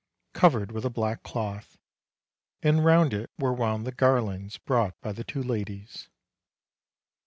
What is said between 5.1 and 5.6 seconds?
the two